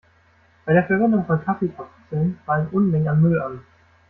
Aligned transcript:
Bei 0.65 0.73
der 0.73 0.85
Verwendung 0.87 1.27
von 1.27 1.45
Kaffeekapseln 1.45 2.39
fallen 2.43 2.69
Unmengen 2.71 3.07
an 3.09 3.21
Müll 3.21 3.39
an. 3.39 3.61